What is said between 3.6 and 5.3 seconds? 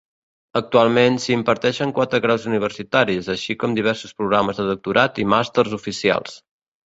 com diversos programes de doctorat i